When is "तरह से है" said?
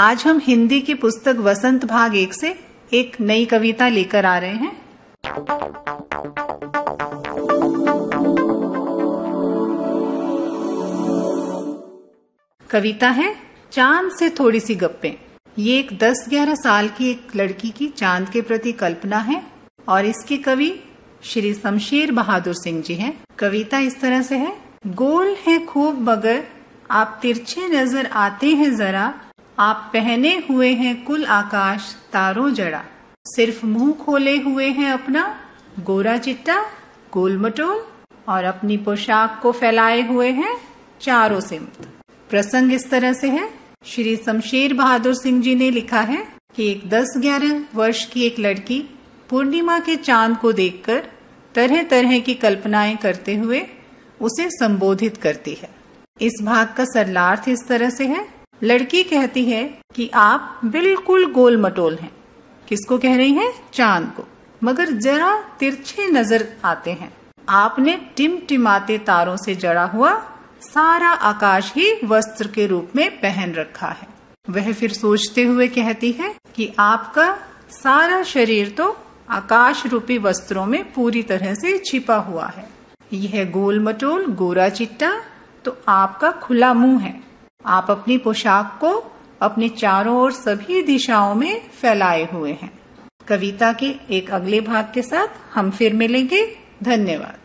24.00-24.56, 42.90-43.48, 57.68-58.39